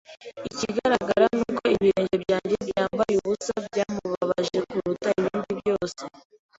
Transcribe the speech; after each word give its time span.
Ikigaragara 0.49 1.25
nuko 1.37 1.61
ibirenge 1.75 2.15
byanjye 2.23 2.55
byambaye 2.67 3.13
ubusa 3.21 3.53
byamubabaje 3.67 4.57
kuruta 4.69 5.07
ibindi 5.19 5.51
byose. 5.59 6.01